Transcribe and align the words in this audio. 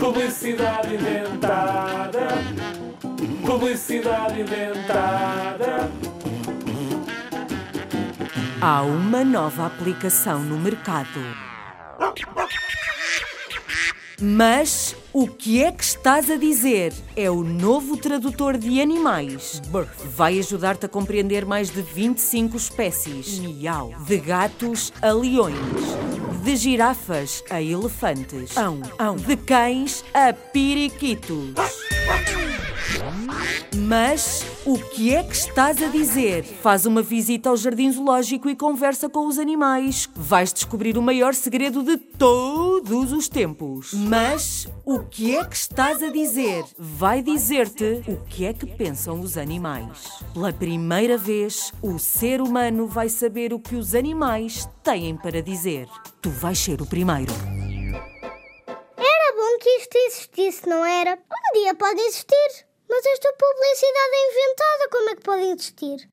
Publicidade 0.00 0.94
inventada. 0.94 2.28
Publicidade 3.44 4.40
inventada. 4.40 5.90
Há 8.58 8.82
uma 8.82 9.22
nova 9.22 9.66
aplicação 9.66 10.40
no 10.40 10.58
mercado. 10.58 11.20
Mas 14.18 14.96
o 15.12 15.28
que 15.28 15.62
é 15.62 15.70
que 15.70 15.84
estás 15.84 16.30
a 16.30 16.36
dizer? 16.36 16.94
É 17.14 17.30
o 17.30 17.44
novo 17.44 17.98
tradutor 17.98 18.56
de 18.56 18.80
animais. 18.80 19.60
Vai 20.16 20.38
ajudar-te 20.38 20.86
a 20.86 20.88
compreender 20.88 21.44
mais 21.44 21.70
de 21.70 21.82
25 21.82 22.56
espécies. 22.56 23.38
Miau. 23.40 23.92
De 24.06 24.16
gatos 24.16 24.90
a 25.02 25.12
leões. 25.12 26.05
De 26.46 26.54
girafas 26.54 27.42
a 27.50 27.60
elefantes. 27.60 28.56
Ão, 28.56 28.80
ão. 29.00 29.16
De 29.16 29.36
cães 29.36 30.04
a 30.14 30.32
periquitos. 30.32 31.52
Mas 33.74 34.46
o 34.66 34.76
que 34.76 35.14
é 35.14 35.22
que 35.22 35.34
estás 35.34 35.80
a 35.80 35.86
dizer? 35.86 36.42
Faz 36.42 36.86
uma 36.86 37.00
visita 37.00 37.48
ao 37.48 37.56
jardim 37.56 37.90
zoológico 37.92 38.50
e 38.50 38.56
conversa 38.56 39.08
com 39.08 39.28
os 39.28 39.38
animais. 39.38 40.08
Vais 40.12 40.52
descobrir 40.52 40.98
o 40.98 41.02
maior 41.02 41.34
segredo 41.34 41.84
de 41.84 41.96
todos 41.96 43.12
os 43.12 43.28
tempos. 43.28 43.92
Mas 43.94 44.66
o 44.84 44.98
que 45.04 45.36
é 45.36 45.44
que 45.44 45.54
estás 45.54 46.02
a 46.02 46.08
dizer? 46.08 46.64
Vai 46.76 47.22
dizer-te 47.22 48.02
o 48.08 48.16
que 48.24 48.44
é 48.44 48.52
que 48.52 48.66
pensam 48.66 49.20
os 49.20 49.38
animais. 49.38 50.02
Pela 50.34 50.52
primeira 50.52 51.16
vez, 51.16 51.72
o 51.80 51.96
ser 51.96 52.40
humano 52.40 52.88
vai 52.88 53.08
saber 53.08 53.54
o 53.54 53.60
que 53.60 53.76
os 53.76 53.94
animais 53.94 54.68
têm 54.82 55.16
para 55.16 55.40
dizer. 55.40 55.88
Tu 56.20 56.28
vais 56.28 56.58
ser 56.58 56.82
o 56.82 56.86
primeiro. 56.86 57.32
Era 58.96 59.36
bom 59.36 59.58
que 59.60 59.68
isto 59.78 59.96
existisse, 59.96 60.68
não 60.68 60.84
era? 60.84 61.12
Um 61.14 61.60
dia 61.60 61.72
pode 61.72 62.00
existir. 62.00 62.66
Mas 62.88 63.04
esta 63.06 63.32
publicidade 63.32 64.14
é 64.14 64.30
inventada, 64.30 64.88
como 64.90 65.10
é 65.10 65.14
que 65.16 65.22
pode 65.22 65.42
existir? 65.42 66.10